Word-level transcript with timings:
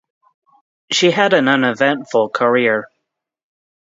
She 0.91 1.11
had 1.11 1.31
an 1.33 1.47
uneventful 1.47 2.29
career. 2.29 2.87